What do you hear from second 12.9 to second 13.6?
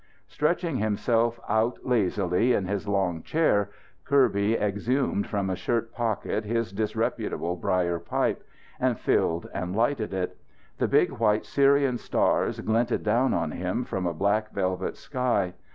down on